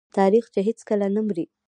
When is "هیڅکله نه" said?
0.67-1.21